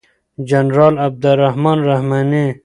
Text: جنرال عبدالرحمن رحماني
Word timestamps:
جنرال 0.49 0.93
عبدالرحمن 1.05 1.79
رحماني 1.89 2.45